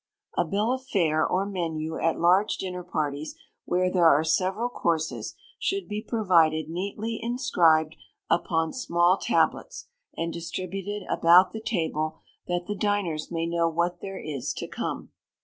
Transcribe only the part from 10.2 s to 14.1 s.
distributed about the table, that the diners may know what